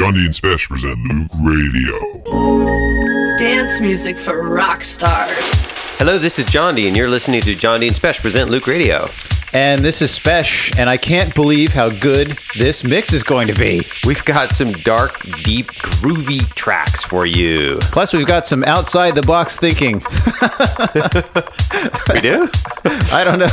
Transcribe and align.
Jondi 0.00 0.24
and 0.24 0.34
Spesh 0.34 0.66
present 0.66 0.98
Loöq 1.04 1.28
Radio. 1.44 3.36
Dance 3.36 3.82
music 3.82 4.18
for 4.18 4.48
rock 4.48 4.82
stars. 4.82 5.36
Hello, 5.98 6.16
this 6.18 6.38
is 6.38 6.46
Jondi, 6.46 6.86
and 6.86 6.96
you're 6.96 7.10
listening 7.10 7.42
to 7.42 7.54
Jondi 7.54 7.86
and 7.86 7.94
Spesh 7.94 8.18
present 8.20 8.50
Loöq 8.50 8.66
Radio. 8.66 9.10
And 9.52 9.84
this 9.84 10.00
is 10.00 10.16
Spesh, 10.16 10.76
and 10.78 10.88
I 10.88 10.96
can't 10.96 11.34
believe 11.34 11.72
how 11.72 11.90
good 11.90 12.38
this 12.56 12.84
mix 12.84 13.12
is 13.12 13.24
going 13.24 13.48
to 13.48 13.54
be. 13.54 13.86
We've 14.04 14.24
got 14.24 14.52
some 14.52 14.72
dark, 14.72 15.20
deep, 15.42 15.72
groovy 15.72 16.48
tracks 16.54 17.02
for 17.02 17.26
you. 17.26 17.78
Plus, 17.82 18.12
we've 18.12 18.26
got 18.26 18.46
some 18.46 18.62
outside 18.64 19.14
the 19.16 19.22
box 19.22 19.56
thinking. 19.56 20.02
We 22.12 22.20
do? 22.20 22.48
I 23.12 23.22
don't 23.24 23.38
know. 23.38 23.46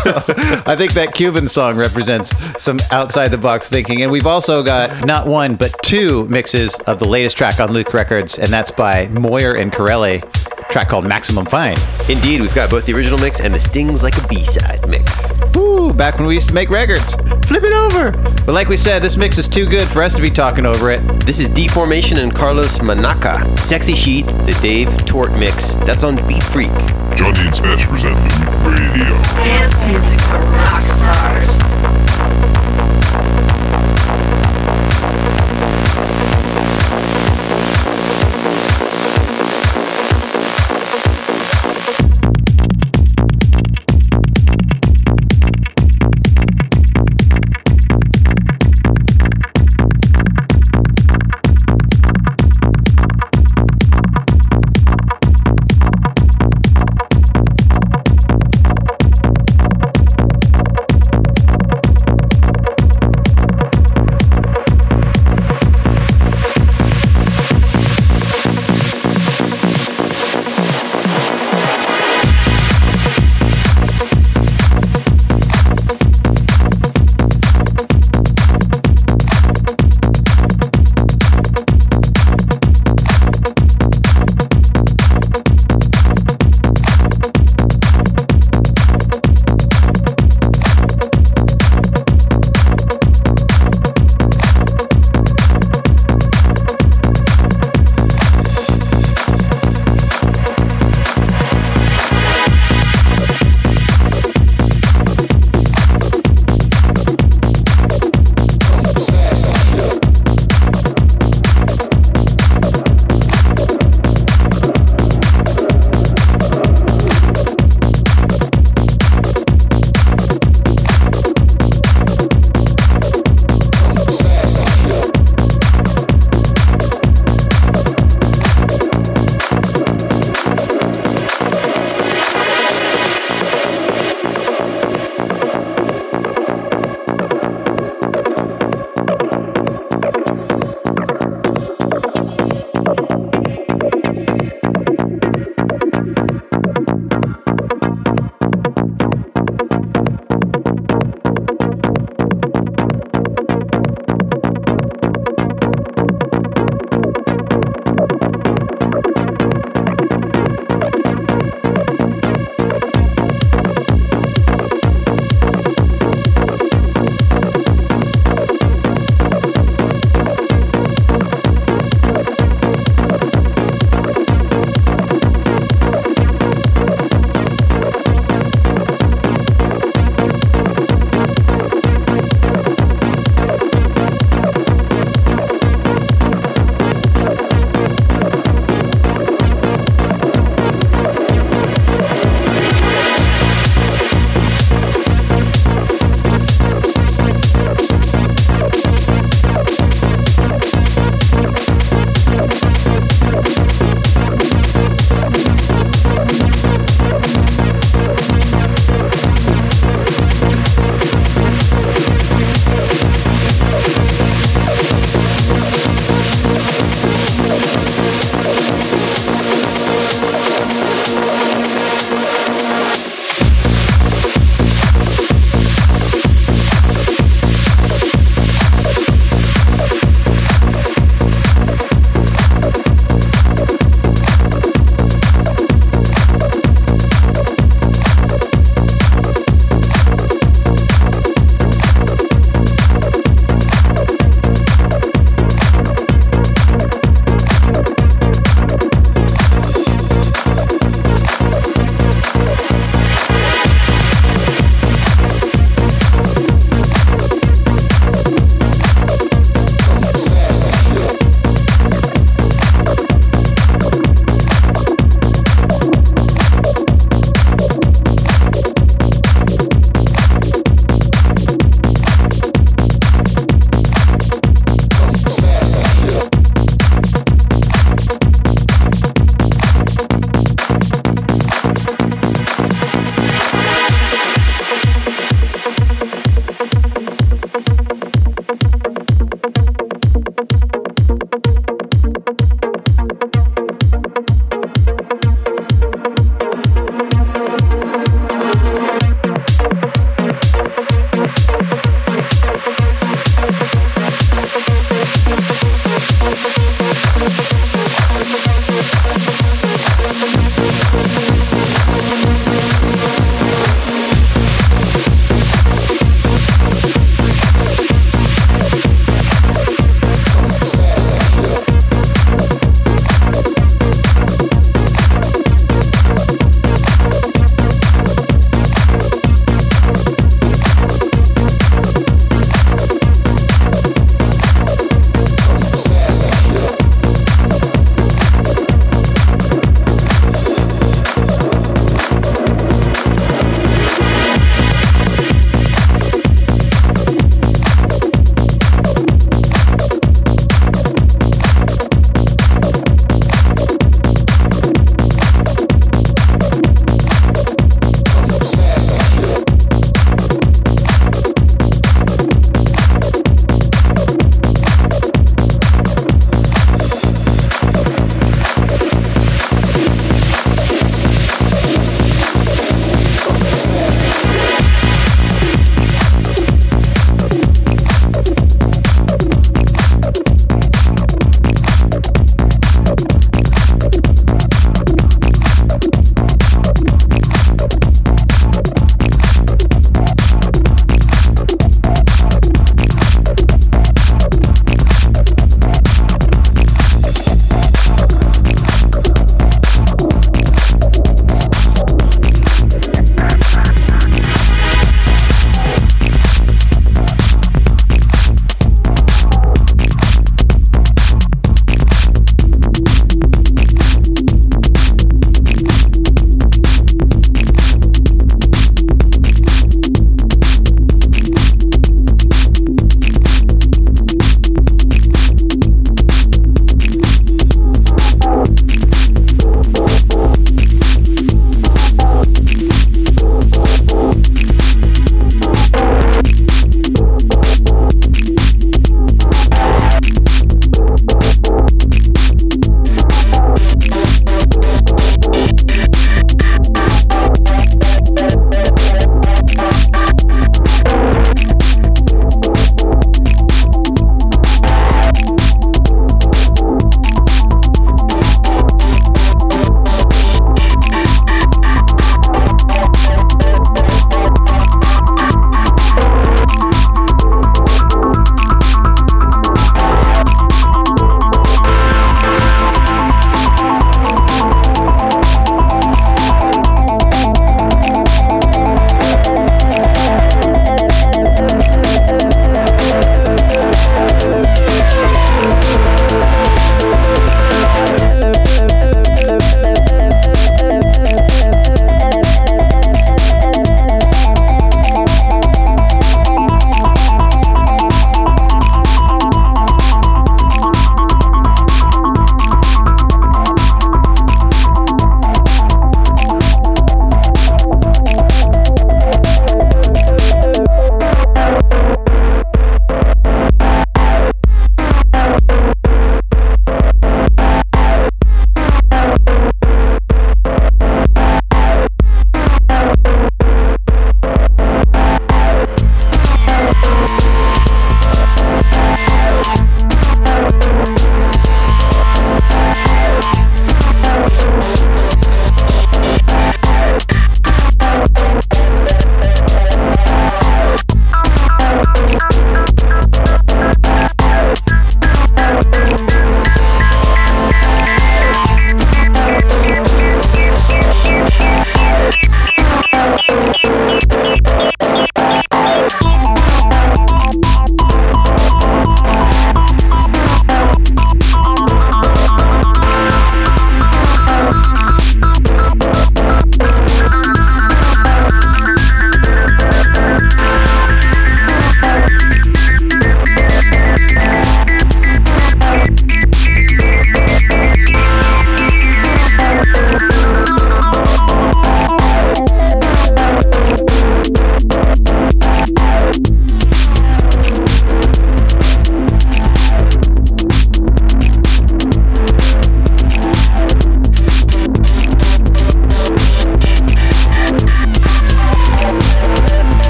I 0.66 0.76
think 0.76 0.94
that 0.94 1.14
Cuban 1.14 1.48
song 1.48 1.78
represents 1.78 2.34
some 2.62 2.80
outside 2.92 3.30
the 3.30 3.38
box 3.38 3.70
thinking. 3.70 4.02
And 4.02 4.12
we've 4.12 4.26
also 4.26 4.64
got 4.64 5.06
not 5.06 5.28
one, 5.28 5.56
but 5.56 5.76
two 5.84 6.28
mixes 6.28 6.76
of 6.88 7.00
the 7.00 7.08
latest 7.08 7.38
track 7.38 7.60
on 7.60 7.70
Loöq 7.70 7.94
Records, 7.94 8.40
and 8.40 8.50
that's 8.50 8.72
by 8.72 9.08
Moyer 9.10 9.56
and 9.56 9.72
Corelli, 9.72 10.22
track 10.70 10.90
called 10.90 11.08
Maximum 11.08 11.46
Fine. 11.46 11.78
Indeed, 12.10 12.42
we've 12.42 12.54
got 12.54 12.70
both 12.70 12.86
the 12.86 12.94
original 12.94 13.18
mix 13.20 13.40
and 13.40 13.54
the 13.54 13.60
Stings 13.60 14.04
Like 14.04 14.18
a 14.18 14.28
B-side 14.28 14.88
mix. 14.88 15.30
Woo, 15.56 15.94
back 15.94 16.18
when 16.18 16.28
we 16.28 16.36
used 16.36 16.50
to 16.50 16.54
make 16.54 16.70
records. 16.70 17.16
Flip 17.48 17.64
it 17.64 17.74
over! 17.74 18.12
But 18.46 18.54
like 18.54 18.68
we 18.68 18.78
said, 18.78 19.02
this 19.02 19.18
mix 19.18 19.38
is 19.38 19.48
too 19.48 19.66
good 19.66 19.88
for 19.88 20.02
us 20.02 20.14
to 20.14 20.22
be 20.22 20.30
talking 20.30 20.66
over 20.66 20.90
it. 20.92 21.02
This 21.26 21.40
is 21.40 21.48
Deformation 21.50 22.20
and 22.20 22.34
Carlos 22.34 22.80
Manaça. 22.80 23.58
Sexy 23.60 23.96
Sheet, 23.96 24.26
the 24.46 24.58
Dave 24.62 25.06
Tort 25.06 25.32
mix. 25.32 25.74
That's 25.86 26.04
on 26.04 26.16
Beat 26.28 26.44
Freak. 26.44 26.72
Johnny 27.16 27.40
and 27.40 27.56
Smash 27.56 27.88
present 27.88 28.16
Loöq 28.16 28.78
Radio. 28.78 29.06
Dance 29.44 29.84
music 29.86 30.20
for 30.22 30.38
rock 30.38 30.82
stars. 30.82 32.67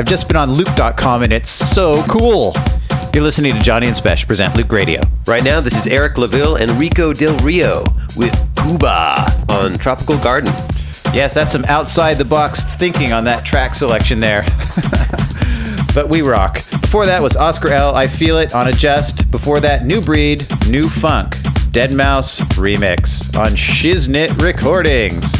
I've 0.00 0.06
just 0.06 0.28
been 0.28 0.38
on 0.38 0.48
Loöq.com 0.52 1.24
and 1.24 1.30
it's 1.30 1.50
so 1.50 2.02
cool. 2.04 2.54
You're 3.12 3.22
listening 3.22 3.52
to 3.52 3.58
Jondi 3.58 3.84
and 3.84 3.94
Spesh 3.94 4.26
present 4.26 4.54
Loöq 4.54 4.72
Radio. 4.72 5.02
Right 5.26 5.44
now, 5.44 5.60
this 5.60 5.76
is 5.76 5.86
Eric 5.86 6.14
LaVille 6.14 6.58
and 6.58 6.70
Rico 6.80 7.12
Del 7.12 7.36
Rio 7.40 7.84
with 8.16 8.34
Cuba 8.56 9.26
on 9.50 9.76
Tropical 9.76 10.16
Garden. 10.16 10.50
Yes, 11.12 11.34
that's 11.34 11.52
some 11.52 11.66
outside 11.66 12.14
the 12.14 12.24
box 12.24 12.64
thinking 12.64 13.12
on 13.12 13.24
that 13.24 13.44
track 13.44 13.74
selection 13.74 14.20
there. 14.20 14.40
but 15.94 16.08
we 16.08 16.22
rock. 16.22 16.54
Before 16.80 17.04
that 17.04 17.20
was 17.20 17.36
Oscar 17.36 17.68
L. 17.68 17.94
I 17.94 18.06
Feel 18.06 18.38
It 18.38 18.54
on 18.54 18.68
a 18.68 18.70
Adjust. 18.70 19.30
Before 19.30 19.60
that, 19.60 19.84
New 19.84 20.00
Breed, 20.00 20.46
New 20.70 20.88
Funk, 20.88 21.32
Deadmau5 21.72 22.46
remix 22.54 23.38
on 23.38 23.50
Shiznit 23.50 24.40
Recordings. 24.40 25.39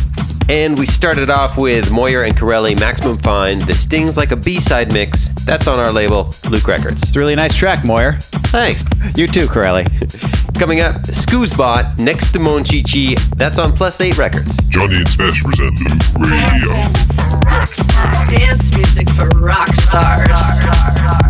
And 0.50 0.76
we 0.76 0.86
started 0.86 1.30
off 1.30 1.56
with 1.56 1.92
Moyer 1.92 2.24
and 2.24 2.36
Corelli 2.36 2.74
Maximum 2.74 3.16
Fine, 3.18 3.60
The 3.60 3.72
Stings 3.72 4.16
Like 4.16 4.32
a 4.32 4.36
B-side 4.36 4.92
mix. 4.92 5.28
That's 5.44 5.68
on 5.68 5.78
our 5.78 5.92
label, 5.92 6.34
Loöq 6.50 6.66
Records. 6.66 7.04
It's 7.04 7.14
a 7.14 7.20
really 7.20 7.36
nice 7.36 7.54
track, 7.54 7.84
Moyer. 7.84 8.14
Thanks. 8.50 8.82
You 9.14 9.28
too, 9.28 9.46
Corelli. 9.46 9.84
Coming 10.58 10.80
up, 10.80 11.02
Scoozbot 11.02 12.00
next 12.00 12.32
to 12.32 12.40
Monchichi. 12.40 13.16
That's 13.36 13.60
on 13.60 13.76
Plus 13.76 14.00
8 14.00 14.18
Records. 14.18 14.56
Jondi 14.64 14.96
and 14.96 15.08
Spesh 15.08 15.44
present 15.44 15.78
Loöq 16.18 16.28
Radio. 16.28 16.68
Dance 18.36 18.74
music 18.74 19.08
for 19.10 19.28
rock 19.38 19.72
stars. 19.76 21.29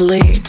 you 0.00 0.43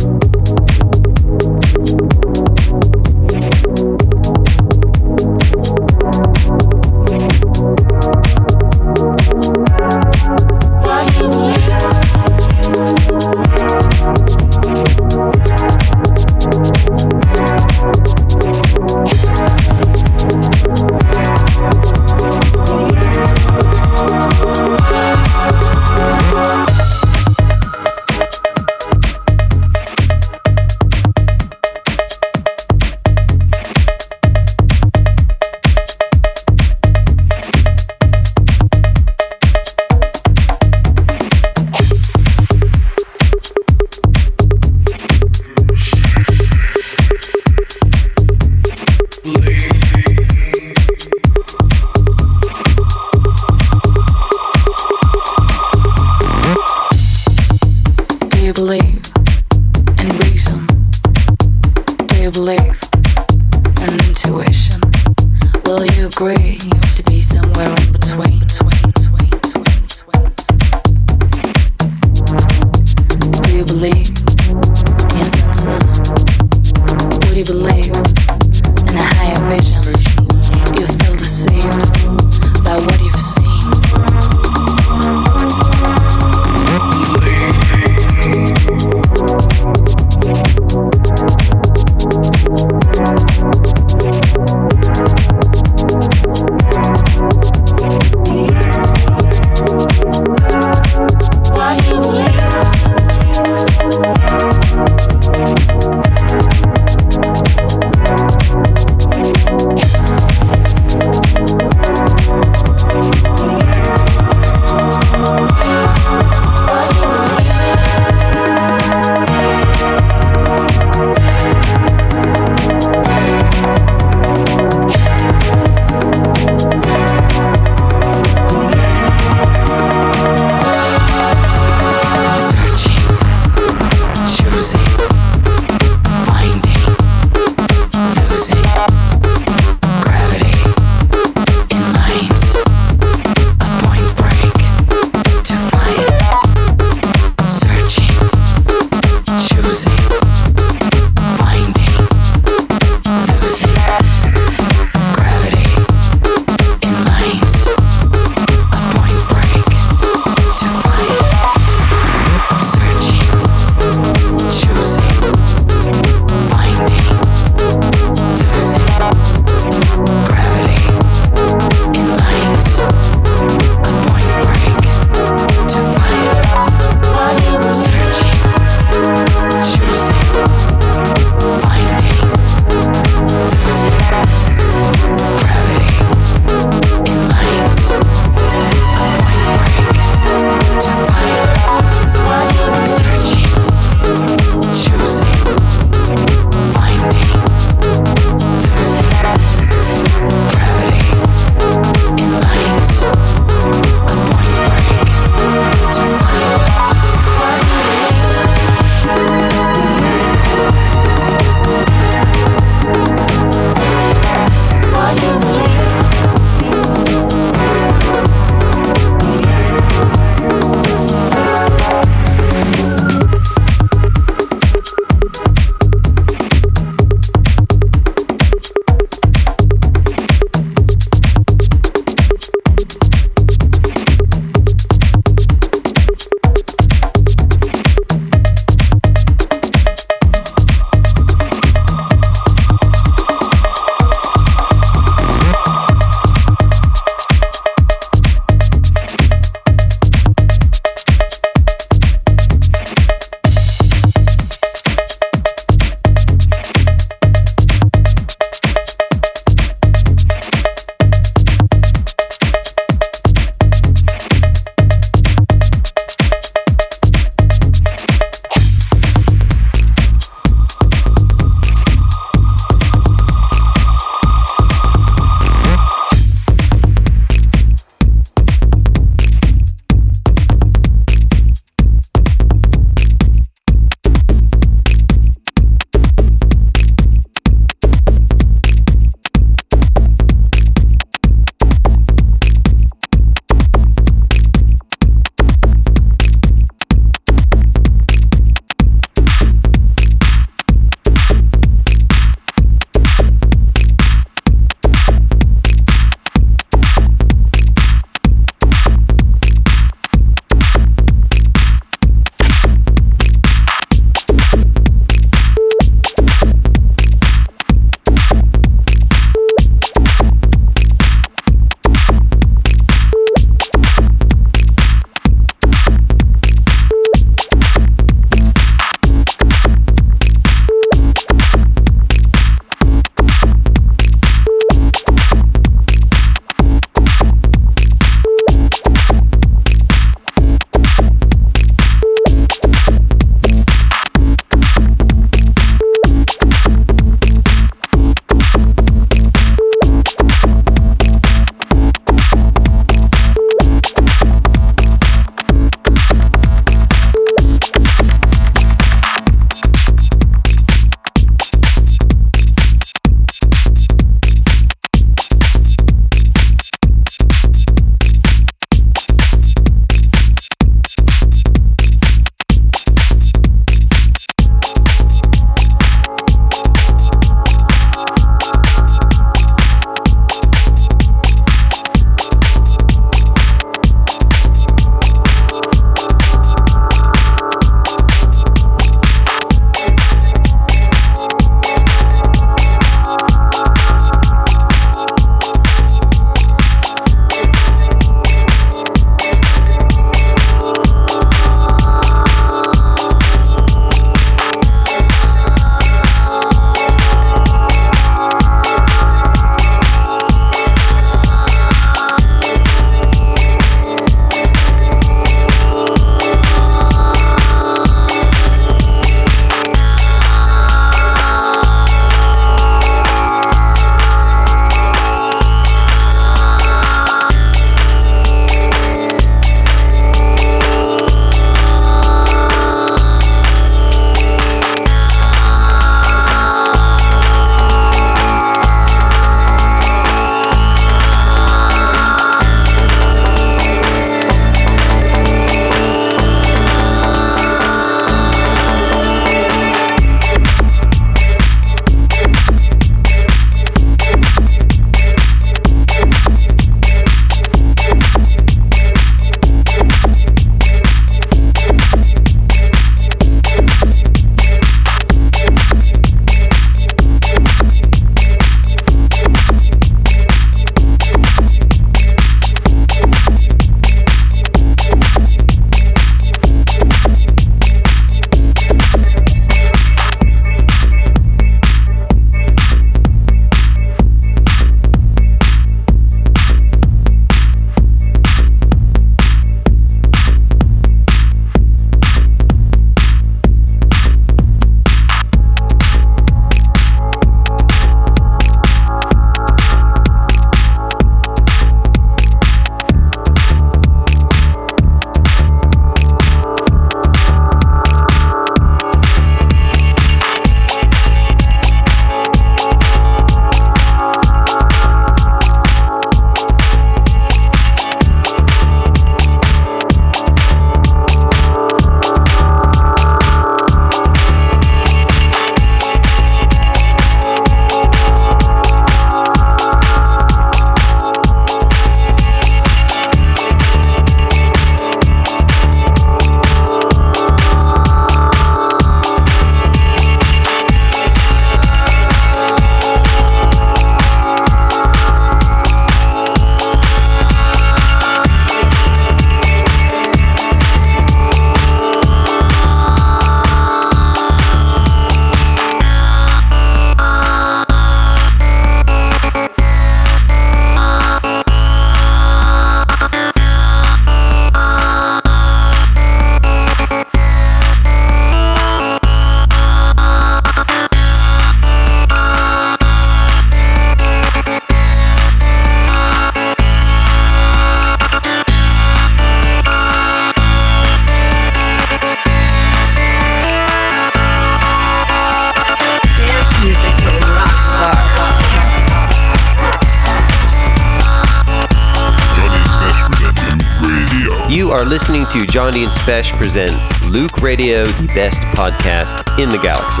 to 595.34 595.40
Jondi 595.40 595.82
and 595.82 595.90
Spesh 595.90 596.30
present 596.38 596.70
Loöq 597.10 597.42
Radio, 597.42 597.86
the 597.86 598.06
best 598.14 598.38
podcast 598.56 599.36
in 599.42 599.48
the 599.48 599.58
galaxy. 599.58 600.00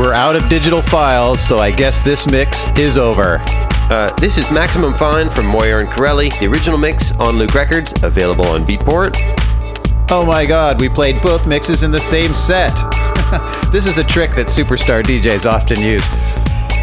We're 0.00 0.14
out 0.14 0.34
of 0.34 0.48
digital 0.48 0.82
files, 0.82 1.40
so 1.40 1.60
I 1.60 1.70
guess 1.70 2.02
this 2.02 2.26
mix 2.26 2.76
is 2.76 2.98
over. 2.98 3.38
Uh, 3.88 4.12
this 4.20 4.36
is 4.36 4.50
Maximum 4.50 4.92
Fine 4.92 5.30
from 5.30 5.46
Moyer 5.46 5.78
and 5.78 5.88
Corelli, 5.88 6.30
the 6.40 6.48
original 6.48 6.76
mix 6.76 7.12
on 7.20 7.36
Loöq 7.36 7.54
Records, 7.54 7.94
available 8.02 8.46
on 8.46 8.66
Beatport. 8.66 9.14
Oh 10.10 10.24
my 10.26 10.44
god, 10.44 10.80
we 10.80 10.88
played 10.88 11.22
both 11.22 11.46
mixes 11.46 11.84
in 11.84 11.92
the 11.92 12.00
same 12.00 12.34
set. 12.34 12.74
this 13.70 13.86
is 13.86 13.98
a 13.98 14.04
trick 14.04 14.32
that 14.32 14.48
superstar 14.48 15.04
DJs 15.04 15.46
often 15.48 15.80
use. 15.80 16.04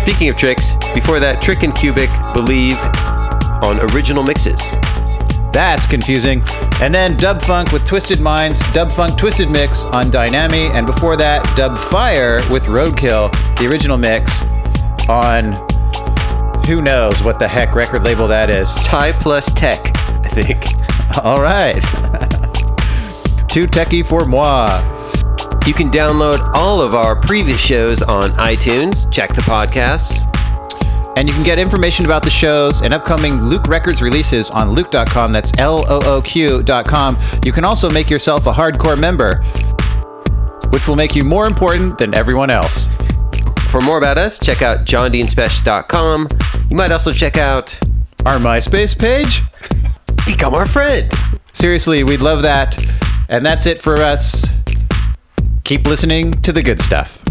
Speaking 0.02 0.30
of 0.30 0.38
tricks, 0.38 0.76
before 0.94 1.20
that, 1.20 1.42
Trick 1.42 1.64
and 1.64 1.74
Kubic 1.74 2.34
Believe 2.34 2.78
on 3.62 3.82
original 3.92 4.24
mixes. 4.24 4.62
That's 5.52 5.86
confusing. 5.86 6.42
And 6.82 6.94
then 6.94 7.16
Dub 7.16 7.42
Funk 7.42 7.72
with 7.72 7.86
Twisted 7.86 8.20
Minds, 8.20 8.60
Dub 8.74 8.90
Funk 8.90 9.18
Twisted 9.18 9.50
Mix 9.50 9.86
on 9.86 10.12
Dynami, 10.12 10.70
and 10.74 10.86
before 10.86 11.16
that, 11.16 11.44
Dub 11.56 11.78
Fire 11.90 12.42
with 12.52 12.66
Roadkill, 12.66 13.32
the 13.58 13.68
original 13.68 13.98
mix 13.98 14.42
on 15.08 15.54
who 16.66 16.82
knows 16.82 17.22
what 17.24 17.40
the 17.40 17.48
heck 17.48 17.76
record 17.76 18.04
label 18.04 18.28
that 18.28 18.50
is. 18.50 18.74
Tie 18.84 19.14
plus 19.14 19.50
Tech, 19.54 19.96
I 20.26 20.30
think. 20.30 20.66
All 21.24 21.42
right. 21.42 21.76
Too 23.48 23.68
techie 23.68 24.06
for 24.06 24.26
moi. 24.26 24.82
You 25.66 25.74
can 25.74 25.90
download 25.90 26.42
all 26.54 26.82
of 26.82 26.94
our 26.94 27.16
previous 27.16 27.60
shows 27.60 28.02
on 28.02 28.32
iTunes. 28.32 29.10
Check 29.12 29.34
the 29.34 29.42
podcasts. 29.42 30.35
And 31.16 31.30
you 31.30 31.34
can 31.34 31.44
get 31.44 31.58
information 31.60 32.06
about 32.06 32.24
the 32.24 32.30
shows 32.30 32.82
and 32.82 32.94
upcoming 32.94 33.40
Loöq 33.40 33.68
Records 33.68 34.02
releases 34.02 34.50
on 34.52 34.76
Loöq.com. 34.76 35.32
That's 35.32 35.52
L 35.58 35.86
O 35.90 36.00
O 36.04 36.22
Q.com. 36.22 37.18
You 37.44 37.52
can 37.52 37.64
also 37.64 37.90
make 37.90 38.10
yourself 38.10 38.48
a 38.48 38.52
hardcore 38.52 39.00
member, 39.00 39.42
which 40.72 40.88
will 40.88 40.98
make 40.98 41.16
you 41.16 41.24
more 41.24 41.48
important 41.48 41.98
than 41.98 42.14
everyone 42.14 42.50
else. 42.50 42.90
For 43.70 43.82
more 43.82 43.98
about 43.98 44.18
us, 44.18 44.40
check 44.40 44.62
out 44.62 44.86
jondiandspesh.com. 44.86 46.28
You 46.70 46.78
might 46.78 46.92
also 46.92 47.12
check 47.12 47.38
out 47.38 47.78
Our 48.26 48.38
MySpace 48.38 48.98
page? 48.98 49.42
Become 50.26 50.54
Our 50.54 50.66
Friend. 50.66 51.12
Seriously, 51.54 52.04
we'd 52.04 52.22
love 52.22 52.42
that. 52.42 52.78
And 53.30 53.46
that's 53.46 53.66
it 53.66 53.82
for 53.82 53.96
us. 53.96 54.46
Keep 55.64 55.88
listening 55.88 56.32
to 56.42 56.52
the 56.52 56.62
good 56.62 56.80
stuff. 56.80 57.25